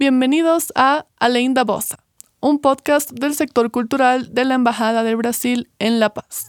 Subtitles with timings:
[0.00, 1.98] Bienvenidos a Além da Bossa,
[2.40, 6.46] un podcast del sector cultural de la Embajada del Brasil en La Paz.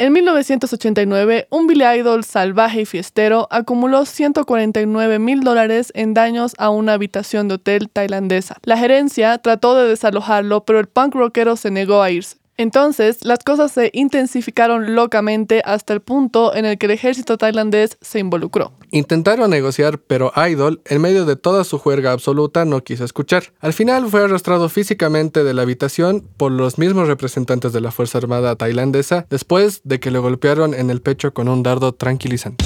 [0.00, 6.70] En 1989, un Billy Idol salvaje y fiestero acumuló 149 mil dólares en daños a
[6.70, 8.56] una habitación de hotel tailandesa.
[8.62, 12.39] La gerencia trató de desalojarlo, pero el punk rockero se negó a irse.
[12.60, 17.96] Entonces, las cosas se intensificaron locamente hasta el punto en el que el ejército tailandés
[18.02, 18.72] se involucró.
[18.90, 23.44] Intentaron negociar, pero Idol, en medio de toda su juerga absoluta, no quiso escuchar.
[23.60, 28.18] Al final fue arrastrado físicamente de la habitación por los mismos representantes de la Fuerza
[28.18, 32.62] Armada tailandesa después de que le golpearon en el pecho con un dardo tranquilizante.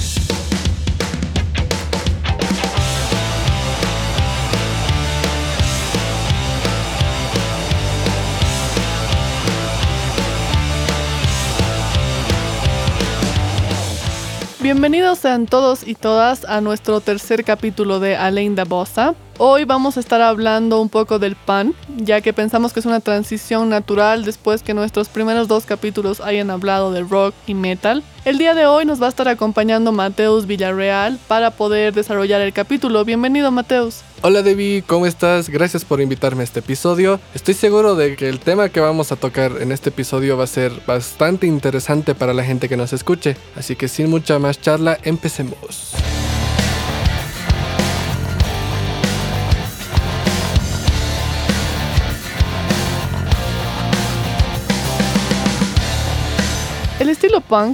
[14.65, 19.13] Bienvenidos sean todos y todas a nuestro tercer capítulo de Alain Bossa.
[19.37, 23.01] Hoy vamos a estar hablando un poco del pan, ya que pensamos que es una
[23.01, 28.01] transición natural después que nuestros primeros dos capítulos hayan hablado de rock y metal.
[28.23, 32.53] El día de hoy nos va a estar acompañando Mateus Villarreal para poder desarrollar el
[32.53, 33.03] capítulo.
[33.03, 34.03] Bienvenido Mateus.
[34.21, 35.49] Hola Debbie, ¿cómo estás?
[35.49, 37.19] Gracias por invitarme a este episodio.
[37.33, 40.47] Estoy seguro de que el tema que vamos a tocar en este episodio va a
[40.47, 43.35] ser bastante interesante para la gente que nos escuche.
[43.57, 45.93] Así que sin mucha más charla, empecemos.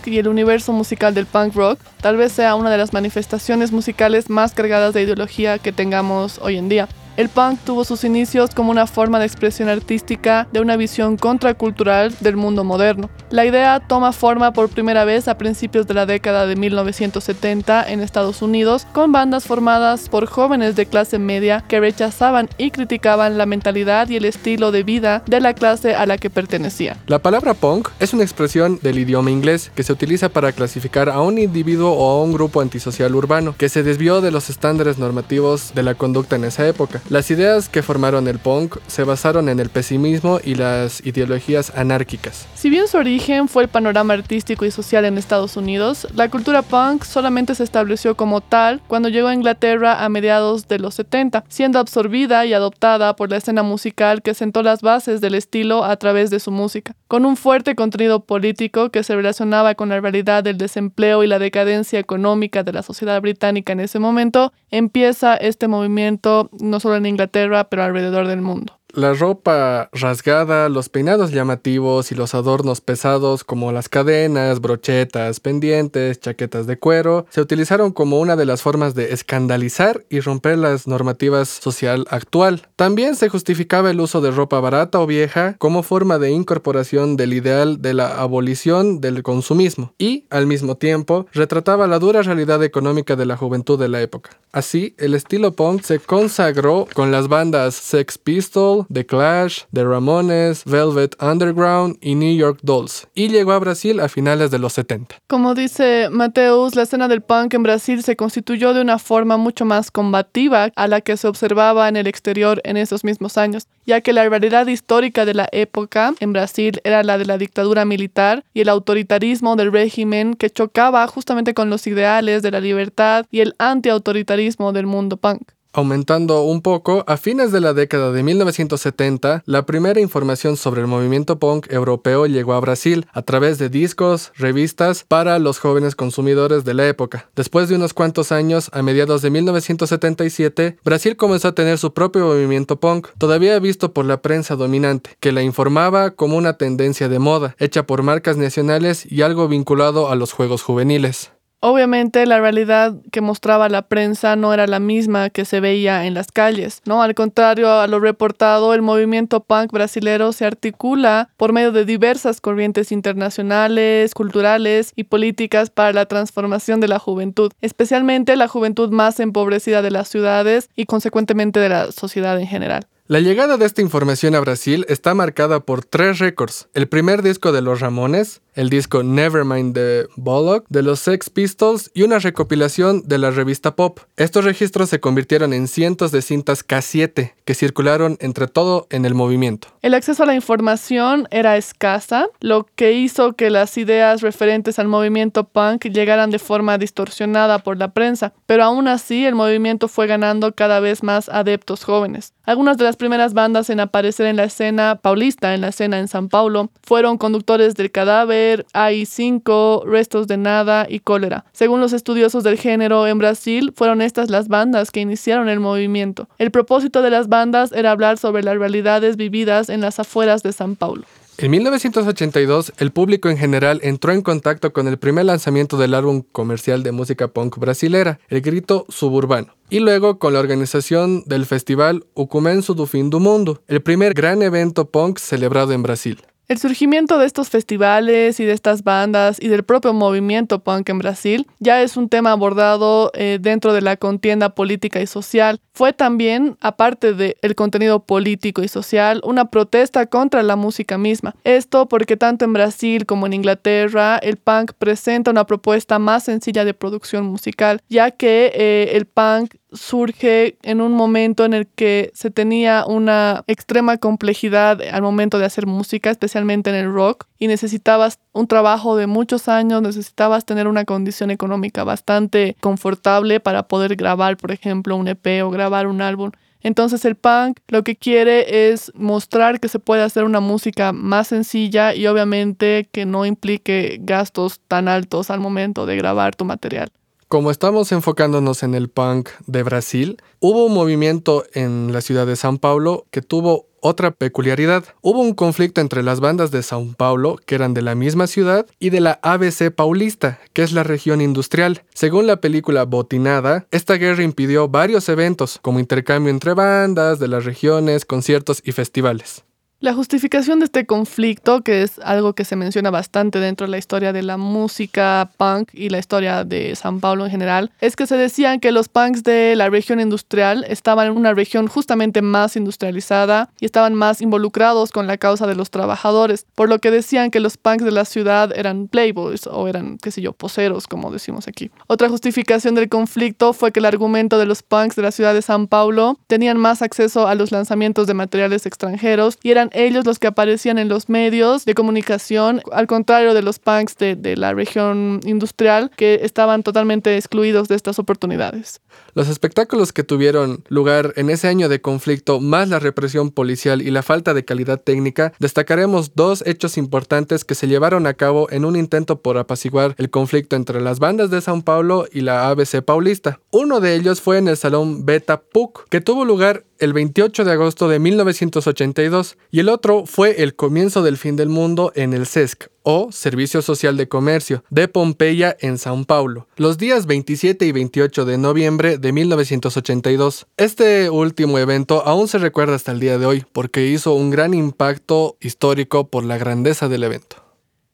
[0.06, 4.30] Y el universo musical del punk rock tal vez sea una de las manifestaciones musicales
[4.30, 6.88] más cargadas de ideología que tengamos hoy en día.
[7.18, 12.16] El punk tuvo sus inicios como una forma de expresión artística de una visión contracultural
[12.22, 13.10] del mundo moderno.
[13.30, 18.00] La idea toma forma por primera vez a principios de la década de 1970 en
[18.00, 23.46] Estados Unidos con bandas formadas por jóvenes de clase media que rechazaban y criticaban la
[23.46, 26.98] mentalidad y el estilo de vida de la clase a la que pertenecían.
[27.08, 31.20] La palabra punk es una expresión del idioma inglés que se utiliza para clasificar a
[31.22, 35.74] un individuo o a un grupo antisocial urbano que se desvió de los estándares normativos
[35.76, 37.01] de la conducta en esa época.
[37.10, 42.48] Las ideas que formaron el punk se basaron en el pesimismo y las ideologías anárquicas.
[42.56, 46.62] Si bien su origen fue el panorama artístico y social en Estados Unidos, la cultura
[46.62, 51.44] punk solamente se estableció como tal cuando llegó a Inglaterra a mediados de los 70,
[51.50, 55.96] siendo absorbida y adoptada por la escena musical que sentó las bases del estilo a
[55.98, 60.44] través de su música, con un fuerte contenido político que se relacionaba con la realidad
[60.44, 65.68] del desempleo y la decadencia económica de la sociedad británica en ese momento, empieza este
[65.68, 68.81] movimiento no solo en Inglaterra, pero alrededor del mundo.
[68.94, 76.20] La ropa rasgada, los peinados llamativos y los adornos pesados como las cadenas, brochetas, pendientes,
[76.20, 80.88] chaquetas de cuero, se utilizaron como una de las formas de escandalizar y romper las
[80.88, 82.68] normativas social actual.
[82.76, 87.34] También se justificaba el uso de ropa barata o vieja como forma de incorporación del
[87.34, 93.16] ideal de la abolición del consumismo y, al mismo tiempo, retrataba la dura realidad económica
[93.16, 94.32] de la juventud de la época.
[94.52, 100.64] Así, el estilo punk se consagró con las bandas Sex Pistols, The Clash, The Ramones,
[100.66, 105.18] Velvet Underground y New York Dolls, y llegó a Brasil a finales de los 70.
[105.28, 109.66] Como dice Mateus, la escena del punk en Brasil se constituyó de una forma mucho
[109.66, 114.02] más combativa a la que se observaba en el exterior en esos mismos años, ya
[114.02, 118.44] que la realidad histórica de la época en Brasil era la de la dictadura militar
[118.54, 123.42] y el autoritarismo del régimen que chocaba justamente con los ideales de la libertad y
[123.42, 125.52] el antiautoritarismo del mundo punk.
[125.74, 130.88] Aumentando un poco, a fines de la década de 1970, la primera información sobre el
[130.88, 136.66] movimiento punk europeo llegó a Brasil a través de discos, revistas para los jóvenes consumidores
[136.66, 137.30] de la época.
[137.38, 142.26] Después de unos cuantos años, a mediados de 1977, Brasil comenzó a tener su propio
[142.26, 147.20] movimiento punk, todavía visto por la prensa dominante, que la informaba como una tendencia de
[147.20, 151.32] moda, hecha por marcas nacionales y algo vinculado a los juegos juveniles.
[151.64, 156.16] Obviamente la realidad que mostraba la prensa no era la misma que se veía en
[156.16, 157.04] las calles, ¿no?
[157.04, 162.42] Al contrario a lo reportado, el movimiento punk brasilero se articula por medio de diversas
[162.42, 169.20] corrientes internacionales, culturales y políticas para la transformación de la juventud, especialmente la juventud más
[169.20, 172.88] empobrecida de las ciudades y consecuentemente de la sociedad en general.
[173.12, 176.70] La llegada de esta información a Brasil está marcada por tres récords.
[176.74, 181.92] El primer disco de Los Ramones, el disco Nevermind de Bullock, de los Sex Pistols
[181.94, 184.00] y una recopilación de la revista Pop.
[184.18, 189.14] Estos registros se convirtieron en cientos de cintas K7 que circularon entre todo en el
[189.14, 189.70] movimiento.
[189.82, 194.88] El acceso a la información era escasa, lo que hizo que las ideas referentes al
[194.88, 200.08] movimiento punk llegaran de forma distorsionada por la prensa, pero aún así el movimiento fue
[200.08, 202.34] ganando cada vez más adeptos jóvenes.
[202.44, 206.08] Algunas de las primeras bandas en aparecer en la escena paulista, en la escena en
[206.08, 208.41] San Paulo, fueron Conductores del Cadáver,
[208.74, 211.46] AI5, Restos de Nada y Cólera.
[211.52, 216.28] Según los estudiosos del género en Brasil, fueron estas las bandas que iniciaron el movimiento.
[216.38, 220.54] El propósito de las bandas era hablar sobre las realidades vividas en las afueras de
[220.54, 221.04] San Paulo.
[221.38, 226.22] En 1982, el público en general entró en contacto con el primer lanzamiento del álbum
[226.32, 232.06] comercial de música punk brasilera, El Grito Suburbano, y luego con la organización del festival
[232.14, 236.22] Ucumenso do Fim do Mundo, el primer gran evento punk celebrado en Brasil.
[236.52, 241.00] El surgimiento de estos festivales y de estas bandas y del propio movimiento punk en
[241.00, 245.62] Brasil ya es un tema abordado eh, dentro de la contienda política y social.
[245.74, 251.38] Fue también, aparte del contenido político y social, una protesta contra la música misma.
[251.46, 256.66] Esto porque tanto en Brasil como en Inglaterra el punk presenta una propuesta más sencilla
[256.66, 262.12] de producción musical, ya que eh, el punk surge en un momento en el que
[262.14, 267.48] se tenía una extrema complejidad al momento de hacer música, especialmente en el rock, y
[267.48, 273.96] necesitabas un trabajo de muchos años, necesitabas tener una condición económica bastante confortable para poder
[273.96, 276.32] grabar, por ejemplo, un EP o grabar un álbum.
[276.64, 281.30] Entonces el punk lo que quiere es mostrar que se puede hacer una música más
[281.30, 286.92] sencilla y obviamente que no implique gastos tan altos al momento de grabar tu material.
[287.32, 292.34] Como estamos enfocándonos en el punk de Brasil, hubo un movimiento en la ciudad de
[292.34, 294.84] São Paulo que tuvo otra peculiaridad.
[295.00, 298.66] Hubo un conflicto entre las bandas de São Paulo, que eran de la misma ciudad,
[298.80, 301.84] y de la ABC Paulista, que es la región industrial.
[301.94, 307.46] Según la película Botinada, esta guerra impidió varios eventos, como intercambio entre bandas de las
[307.46, 309.46] regiones, conciertos y festivales.
[309.82, 313.80] La justificación de este conflicto, que es algo que se menciona bastante dentro de la
[313.80, 318.06] historia de la música punk y la historia de San Paulo en general, es que
[318.06, 322.56] se decían que los punks de la región industrial estaban en una región justamente más
[322.56, 327.32] industrializada y estaban más involucrados con la causa de los trabajadores, por lo que decían
[327.32, 331.10] que los punks de la ciudad eran playboys o eran, qué sé yo, poseros, como
[331.10, 331.72] decimos aquí.
[331.88, 335.42] Otra justificación del conflicto fue que el argumento de los punks de la ciudad de
[335.42, 340.20] San Paulo tenían más acceso a los lanzamientos de materiales extranjeros y eran ellos los
[340.20, 344.54] que aparecían en los medios de comunicación, al contrario de los punks de, de la
[344.54, 348.82] región industrial que estaban totalmente excluidos de estas oportunidades.
[349.14, 353.92] Los espectáculos que tuvieron lugar en ese año de conflicto, más la represión policial y
[353.92, 358.64] la falta de calidad técnica, destacaremos dos hechos importantes que se llevaron a cabo en
[358.64, 362.82] un intento por apaciguar el conflicto entre las bandas de São Paulo y la ABC
[362.82, 363.40] Paulista.
[363.52, 367.52] Uno de ellos fue en el Salón Beta PUC, que tuvo lugar el 28 de
[367.52, 372.26] agosto de 1982, y el otro fue el comienzo del fin del mundo en el
[372.26, 377.72] CESC, o Servicio Social de Comercio, de Pompeya en Sao Paulo, los días 27 y
[377.72, 380.48] 28 de noviembre de 1982.
[380.58, 384.54] Este último evento aún se recuerda hasta el día de hoy porque hizo un gran
[384.54, 387.51] impacto histórico por la grandeza del evento.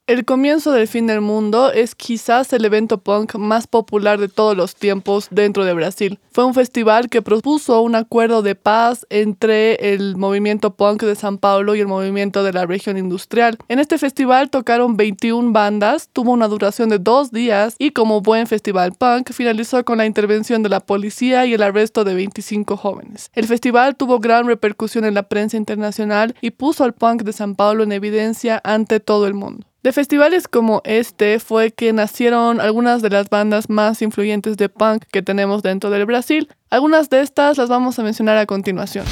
[0.07, 4.55] El comienzo del fin del mundo es quizás el evento punk más popular de todos
[4.55, 6.17] los tiempos dentro de Brasil.
[6.31, 11.37] Fue un festival que propuso un acuerdo de paz entre el movimiento punk de San
[11.37, 13.57] Paulo y el movimiento de la región industrial.
[13.67, 18.47] En este festival tocaron 21 bandas, tuvo una duración de dos días y como buen
[18.47, 23.29] festival punk finalizó con la intervención de la policía y el arresto de 25 jóvenes.
[23.33, 27.55] El festival tuvo gran repercusión en la prensa internacional y puso al punk de San
[27.55, 29.66] Paulo en evidencia ante todo el mundo.
[29.87, 35.05] De festivales como este fue que nacieron algunas de las bandas más influyentes de punk
[35.13, 36.49] que tenemos dentro del Brasil.
[36.69, 39.05] Algunas de estas las vamos a mencionar a continuación.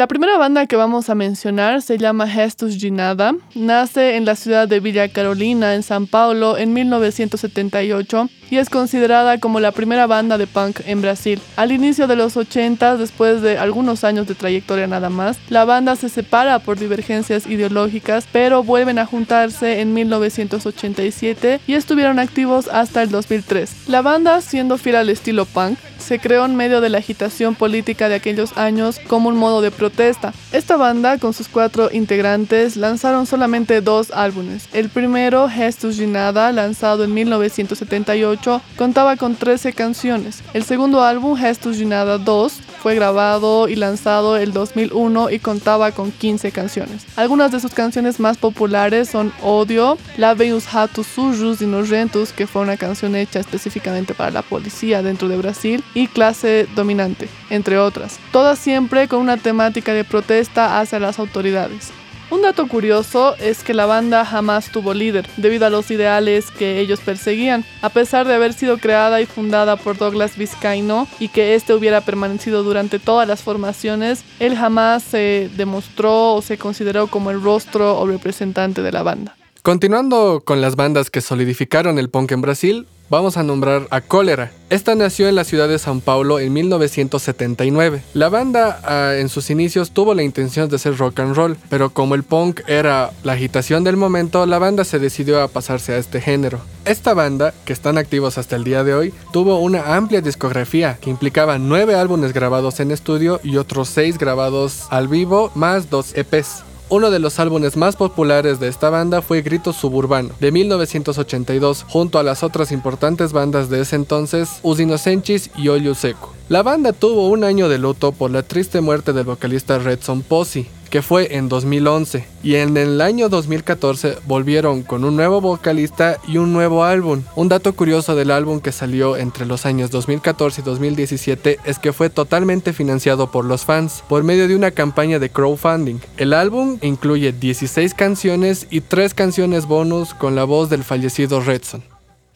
[0.00, 3.34] La primera banda que vamos a mencionar se llama Gestus Ginada.
[3.54, 9.38] Nace en la ciudad de Villa Carolina, en San Paulo, en 1978 y es considerada
[9.38, 11.40] como la primera banda de punk en Brasil.
[11.56, 15.96] Al inicio de los 80, después de algunos años de trayectoria nada más, la banda
[15.96, 23.02] se separa por divergencias ideológicas, pero vuelven a juntarse en 1987 y estuvieron activos hasta
[23.02, 23.88] el 2003.
[23.88, 28.08] La banda, siendo fiel al estilo punk, se creó en medio de la agitación política
[28.08, 30.32] de aquellos años como un modo de protesta.
[30.52, 34.68] Esta banda, con sus cuatro integrantes, lanzaron solamente dos álbumes.
[34.72, 40.42] El primero, Gestus Ginada, lanzado en 1978, contaba con 13 canciones.
[40.54, 46.10] El segundo álbum, Gestus Ginada 2, fue grabado y lanzado el 2001 y contaba con
[46.10, 47.04] 15 canciones.
[47.16, 52.62] Algunas de sus canciones más populares son Odio, La Venus Hatus Sujus Inojentus, que fue
[52.62, 58.18] una canción hecha específicamente para la policía dentro de Brasil, y Clase Dominante, entre otras.
[58.32, 61.92] Todas siempre con una temática de protesta hacia las autoridades.
[62.30, 66.78] Un dato curioso es que la banda jamás tuvo líder, debido a los ideales que
[66.78, 71.56] ellos perseguían, a pesar de haber sido creada y fundada por Douglas Vizcaino y que
[71.56, 77.32] este hubiera permanecido durante todas las formaciones, él jamás se demostró o se consideró como
[77.32, 79.36] el rostro o representante de la banda.
[79.62, 84.52] Continuando con las bandas que solidificaron el punk en Brasil, vamos a nombrar a Cólera.
[84.70, 88.02] Esta nació en la ciudad de São Paulo en 1979.
[88.14, 91.90] La banda ah, en sus inicios tuvo la intención de ser rock and roll, pero
[91.90, 95.98] como el punk era la agitación del momento, la banda se decidió a pasarse a
[95.98, 96.60] este género.
[96.84, 101.10] Esta banda, que están activos hasta el día de hoy, tuvo una amplia discografía que
[101.10, 106.69] implicaba nueve álbumes grabados en estudio y otros seis grabados al vivo, más dos EPs.
[106.92, 112.18] Uno de los álbumes más populares de esta banda fue Grito Suburbano, de 1982, junto
[112.18, 116.34] a las otras importantes bandas de ese entonces, Usinocenchis y Olio Seco.
[116.48, 120.66] La banda tuvo un año de luto por la triste muerte del vocalista Redson Posse,
[120.90, 126.38] que fue en 2011, y en el año 2014 volvieron con un nuevo vocalista y
[126.38, 127.22] un nuevo álbum.
[127.36, 131.92] Un dato curioso del álbum que salió entre los años 2014 y 2017 es que
[131.92, 136.00] fue totalmente financiado por los fans por medio de una campaña de crowdfunding.
[136.16, 141.82] El álbum incluye 16 canciones y 3 canciones bonus con la voz del fallecido Redson.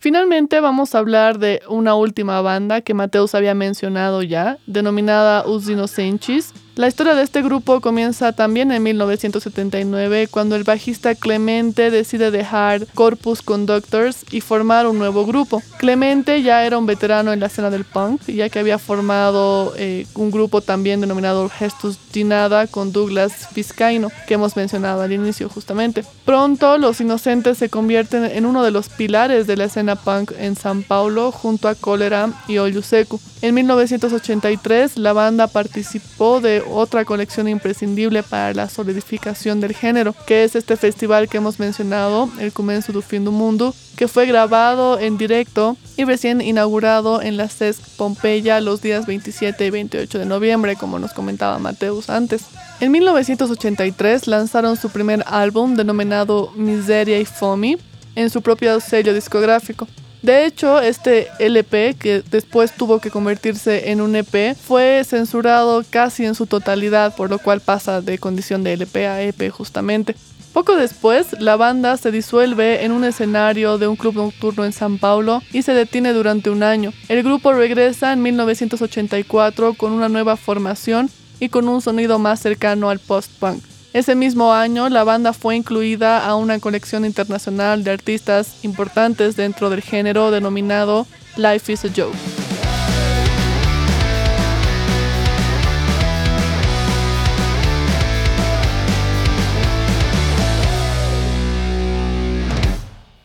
[0.05, 6.53] Finalmente vamos a hablar de una última banda que Mateus había mencionado ya, denominada Inocentes,
[6.77, 12.87] la historia de este grupo comienza también en 1979 cuando el bajista Clemente decide dejar
[12.95, 15.63] Corpus Conductors y formar un nuevo grupo.
[15.79, 20.07] Clemente ya era un veterano en la escena del punk, ya que había formado eh,
[20.15, 26.05] un grupo también denominado Gestus Dinada con Douglas Vizcaino, que hemos mencionado al inicio justamente.
[26.25, 30.57] Pronto los inocentes se convierten en uno de los pilares de la escena punk en
[30.57, 33.21] San Paulo junto a Cólera y Oyuseku.
[33.45, 40.45] En 1983 la banda participó de otra colección imprescindible para la solidificación del género, que
[40.45, 44.99] es este festival que hemos mencionado, el Comenzo do Fin do Mundo, que fue grabado
[44.99, 50.25] en directo y recién inaugurado en la CESC Pompeya los días 27 y 28 de
[50.25, 52.47] noviembre, como nos comentaba Mateus antes.
[52.81, 57.77] En 1983 lanzaron su primer álbum denominado Miseria y Fomi
[58.15, 59.87] en su propio sello discográfico.
[60.25, 66.25] De hecho, este LP, que después tuvo que convertirse en un EP, fue censurado casi
[66.25, 70.17] en su totalidad, por lo cual pasa de condición de LP a EP justamente.
[70.55, 74.97] Poco después, la banda se disuelve en un escenario de un club nocturno en San
[74.97, 76.95] Paulo y se detiene durante un año.
[77.11, 82.89] El grupo regresa en 1984 con una nueva formación y con un sonido más cercano
[82.89, 83.63] al post-punk.
[83.95, 89.71] Ese mismo año, la banda fue incluida a una colección internacional de artistas importantes dentro
[89.71, 92.17] del género denominado Life is a Joke.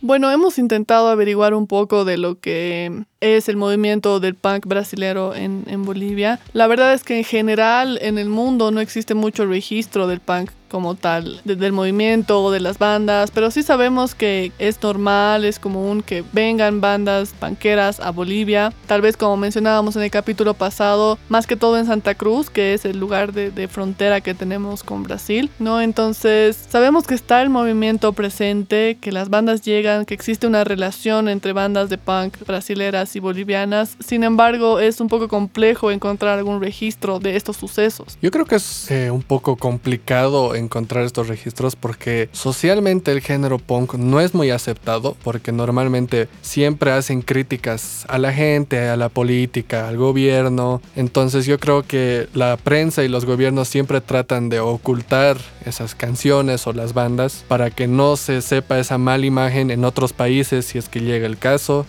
[0.01, 5.35] Bueno, hemos intentado averiguar un poco de lo que es el movimiento del punk brasilero
[5.35, 6.39] en, en, Bolivia.
[6.53, 10.51] La verdad es que en general en el mundo no existe mucho registro del punk
[10.69, 15.59] como tal, del movimiento o de las bandas, pero sí sabemos que es normal, es
[15.59, 21.17] común que vengan bandas panqueras a Bolivia, tal vez como mencionábamos en el capítulo pasado,
[21.27, 24.83] más que todo en Santa Cruz, que es el lugar de, de frontera que tenemos
[24.83, 25.81] con Brasil, ¿no?
[25.81, 31.29] Entonces, sabemos que está el movimiento presente, que las bandas llegan, que existe una relación
[31.29, 36.61] entre bandas de punk brasileras y bolivianas, sin embargo, es un poco complejo encontrar algún
[36.61, 38.17] registro de estos sucesos.
[38.21, 43.59] Yo creo que es eh, un poco complicado encontrar estos registros porque socialmente el género
[43.59, 49.09] punk no es muy aceptado porque normalmente siempre hacen críticas a la gente, a la
[49.09, 50.81] política, al gobierno.
[50.95, 56.65] Entonces yo creo que la prensa y los gobiernos siempre tratan de ocultar esas canciones
[56.67, 60.77] o las bandas para que no se sepa esa mala imagen en otros países si
[60.77, 61.85] es que llega el caso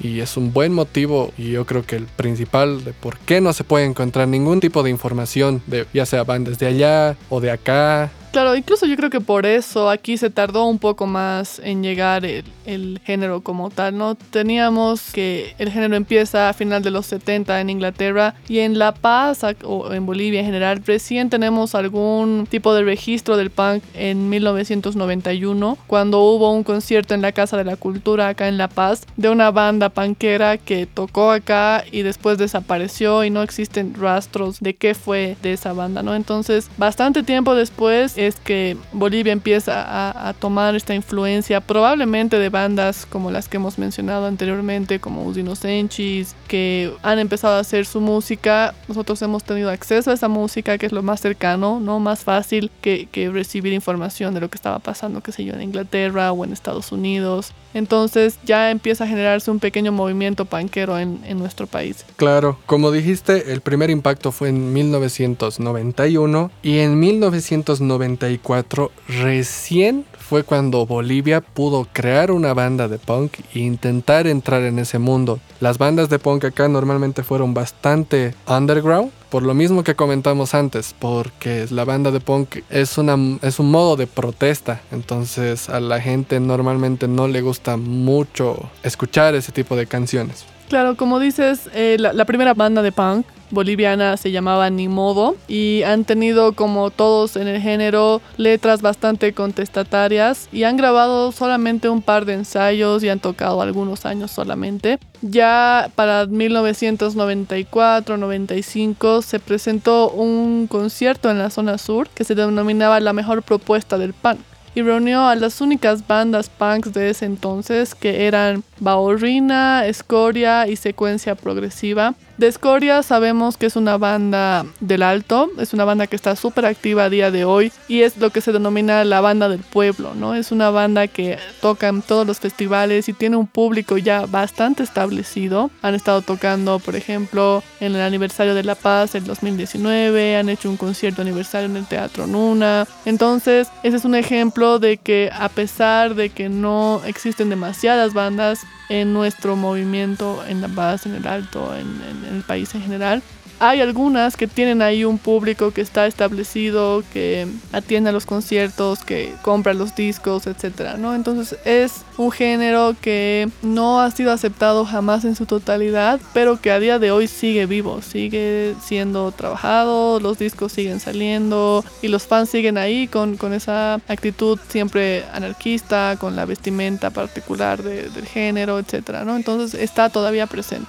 [0.00, 3.52] y es un buen motivo y yo creo que el principal de por qué no
[3.52, 7.50] se puede encontrar ningún tipo de información de ya sea bandas de allá o de
[7.50, 11.82] acá Claro, incluso yo creo que por eso aquí se tardó un poco más en
[11.82, 14.14] llegar el, género como tal, ¿no?
[14.14, 18.92] Teníamos que el género empieza a final de los 70 en Inglaterra y en La
[18.92, 24.28] Paz o en Bolivia en general recién tenemos algún tipo de registro del punk en
[24.28, 29.06] 1991 cuando hubo un concierto en la Casa de la Cultura acá en La Paz
[29.16, 34.74] de una banda punkera que tocó acá y después desapareció y no existen rastros de
[34.74, 36.14] qué fue de esa banda, ¿no?
[36.14, 43.06] Entonces, bastante tiempo después es que Bolivia empieza a, tomar esta influencia probablemente de bandas
[43.06, 48.00] como las que hemos mencionado anteriormente, como Usino Senchis, que han empezado a hacer su
[48.00, 48.74] música.
[48.88, 52.00] Nosotros hemos tenido acceso a esa música, que es lo más cercano, ¿no?
[52.00, 55.62] Más fácil que, que recibir información de lo que estaba pasando, qué sé yo, en
[55.62, 57.52] Inglaterra o en Estados Unidos.
[57.76, 62.06] Entonces ya empieza a generarse un pequeño movimiento panquero en, nuestro país.
[62.16, 70.86] Claro, como dijiste, el primer impacto fue en 1991 y en 1994 recién fue cuando
[70.86, 75.38] Bolivia pudo crear una banda de punk e intentar entrar en ese mundo.
[75.60, 80.94] Las bandas de punk acá normalmente fueron bastante underground, por lo mismo que comentamos antes,
[80.98, 86.00] porque la banda de punk es, una, es un modo de protesta, entonces a la
[86.00, 90.44] gente normalmente no le gusta mucho escuchar ese tipo de canciones.
[90.68, 95.82] Claro, como dices, eh, la, primera banda de punk boliviana se llamaba Ni Modo y
[95.82, 102.02] han tenido como todos en el género letras bastante contestatarias y han grabado solamente un
[102.02, 105.00] par de ensayos y han tocado algunos años solamente.
[105.22, 113.12] Ya para 1994-95 se presentó un concierto en la zona sur que se denominaba la
[113.12, 114.40] mejor propuesta del punk
[114.76, 120.76] y reunió a las únicas bandas punks de ese entonces que eran Baorrina, Escoria y
[120.76, 122.14] Secuencia Progresiva.
[122.38, 126.66] De Escoria sabemos que es una banda del alto, es una banda que está súper
[126.66, 130.14] activa a día de hoy y es lo que se denomina la banda del pueblo,
[130.14, 130.34] ¿no?
[130.34, 134.82] Es una banda que toca en todos los festivales y tiene un público ya bastante
[134.82, 135.70] establecido.
[135.80, 140.68] Han estado tocando, por ejemplo, en el aniversario de La Paz el 2019, han hecho
[140.68, 142.86] un concierto aniversario en el Teatro Nuna.
[143.06, 148.65] Entonces, ese es un ejemplo de que a pesar de que no existen demasiadas bandas,
[148.88, 151.86] en nuestro movimiento, en La Paz, en el Alto, en,
[152.30, 153.22] el país en general.
[153.58, 159.02] Hay algunas que tienen ahí un público que está establecido, que atiende a los conciertos,
[159.02, 160.96] que compra los discos, etc.
[160.98, 161.14] ¿no?
[161.14, 166.70] Entonces es un género que no ha sido aceptado jamás en su totalidad, pero que
[166.70, 172.24] a día de hoy sigue vivo, sigue siendo trabajado, los discos siguen saliendo y los
[172.24, 178.78] fans siguen ahí con, con esa actitud siempre anarquista, con la vestimenta particular del género,
[178.78, 179.22] etc.
[179.24, 179.36] ¿no?
[179.36, 180.86] Entonces está todavía presente.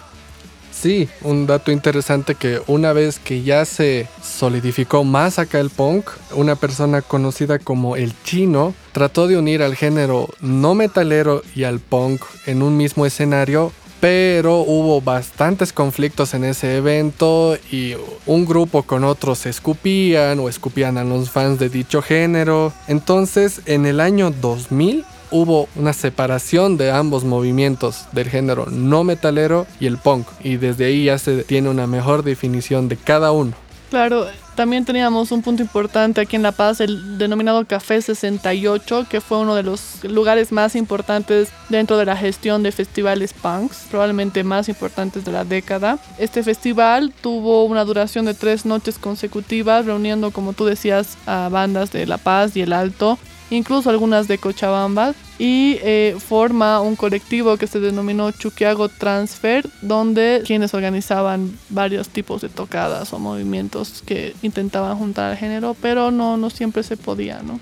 [0.79, 6.07] Sí, un dato interesante que una vez que ya se solidificó más acá el punk,
[6.33, 11.79] una persona conocida como el chino trató de unir al género no metalero y al
[11.79, 17.95] punk en un mismo escenario pero hubo bastantes conflictos en ese evento y
[18.27, 22.71] un grupo con otros se escupían o escupían a los fans de dicho género.
[22.87, 29.67] Entonces, en el año 2000 hubo una separación de ambos movimientos del género no metalero
[29.79, 33.53] y el punk y desde ahí ya se tiene una mejor definición de cada uno.
[33.89, 39.21] Claro, también teníamos un punto importante aquí en La Paz, el denominado Café 68, que
[39.21, 44.43] fue uno de los lugares más importantes dentro de la gestión de festivales punks, probablemente
[44.43, 45.99] más importantes de la década.
[46.17, 51.91] Este festival tuvo una duración de tres noches consecutivas, reuniendo, como tú decías, a bandas
[51.91, 53.17] de La Paz y El Alto
[53.49, 60.41] incluso algunas de Cochabamba, y eh, forma un colectivo que se denominó Chuquiago Transfer, donde
[60.45, 66.37] quienes organizaban varios tipos de tocadas o movimientos que intentaban juntar al género, pero no,
[66.37, 67.59] no siempre se podía, ¿no?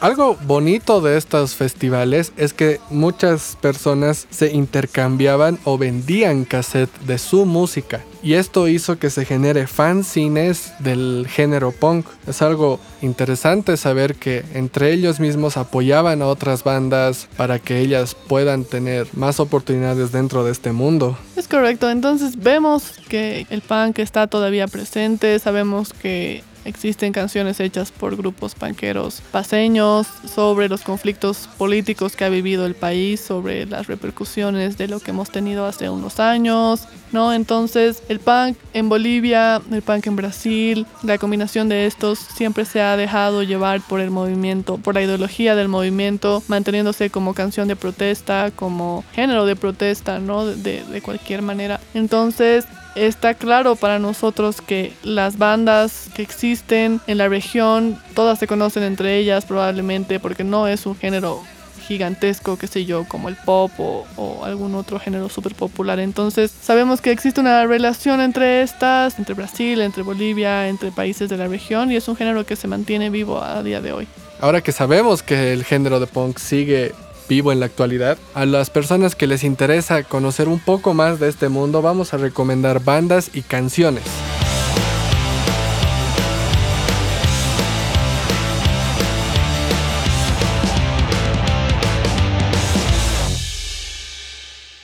[0.00, 7.18] Algo bonito de estos festivales es que muchas personas se intercambiaban o vendían cassette de
[7.18, 8.00] su música.
[8.22, 12.06] Y esto hizo que se genere fanzines del género punk.
[12.26, 18.14] Es algo interesante saber que entre ellos mismos apoyaban a otras bandas para que ellas
[18.14, 21.16] puedan tener más oportunidades dentro de este mundo.
[21.36, 27.90] Es correcto, entonces vemos que el punk está todavía presente, sabemos que Existen canciones hechas
[27.90, 33.86] por grupos panqueros paseños sobre los conflictos políticos que ha vivido el país, sobre las
[33.86, 37.32] repercusiones de lo que hemos tenido hace unos años, ¿no?
[37.32, 42.80] Entonces, el punk en Bolivia, el punk en Brasil, la combinación de estos siempre se
[42.80, 47.76] ha dejado llevar por el movimiento, por la ideología del movimiento, manteniéndose como canción de
[47.76, 50.46] protesta, como género de protesta, ¿no?
[50.46, 51.80] De, de cualquier manera.
[51.94, 58.46] Entonces, está claro para nosotros que las bandas que existen en la región, todas se
[58.46, 61.42] conocen entre ellas probablemente porque no es un género
[61.90, 65.98] gigantesco, qué sé yo, como el pop o, algún otro género súper popular.
[65.98, 71.36] Entonces sabemos que existe una relación entre estas, entre Brasil, entre Bolivia, entre países de
[71.36, 74.06] la región y es un género que se mantiene vivo a día de hoy.
[74.40, 76.92] Ahora que sabemos que el género de punk sigue
[77.30, 81.28] vivo en la actualidad, a las personas que les interesa conocer un poco más de
[81.28, 84.02] este mundo vamos a recomendar bandas y canciones.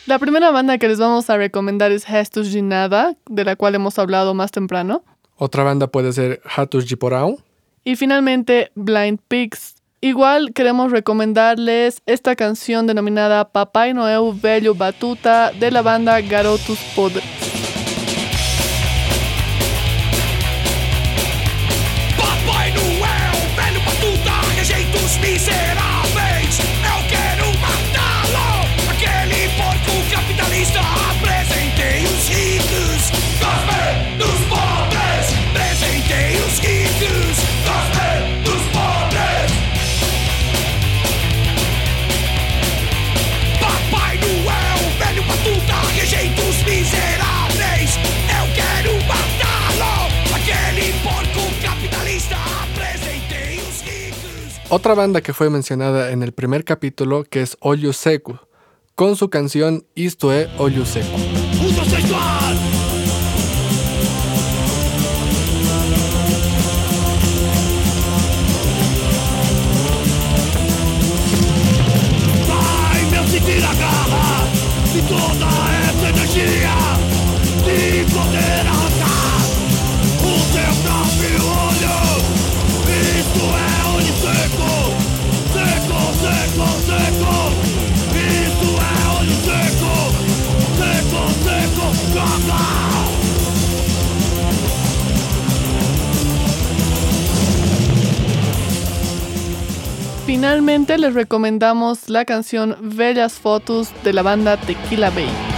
[0.07, 3.99] La primera banda que les vamos a recomendar es Hestus Ginada, de la cual hemos
[3.99, 5.03] hablado más temprano.
[5.35, 6.87] Otra banda puede ser Hatus.
[7.83, 9.76] Y finalmente Blind Pigs.
[10.07, 17.36] Igual queremos recomendarles esta canción denominada Papai Noel Velho Batuta de la banda Garotus Podres.
[54.77, 58.47] Otra banda que fue mencionada en el primer capítulo que es Olho Seco,
[58.95, 60.51] con su canción Isto é
[100.87, 105.56] Finalmente les recomendamos la canción Bellas Fotos de la banda Tequila Bay.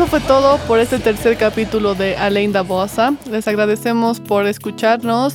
[0.00, 3.12] Eso fue todo por este tercer capítulo de Alain da Bossa.
[3.30, 5.34] Les agradecemos por escucharnos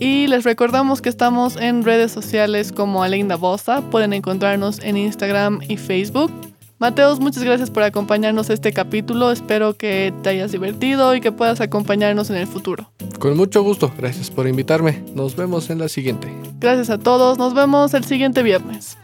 [0.00, 3.80] y les recordamos que estamos en redes sociales como Alain da Bossa.
[3.80, 6.30] Pueden encontrarnos en Instagram y Facebook.
[6.78, 9.32] Mateos, muchas gracias por acompañarnos este capítulo.
[9.32, 12.90] Espero que te hayas divertido y que puedas acompañarnos en el futuro.
[13.18, 15.02] Con mucho gusto, gracias por invitarme.
[15.14, 16.30] Nos vemos en la siguiente.
[16.60, 17.38] Gracias a todos.
[17.38, 18.98] Nos vemos el siguiente viernes.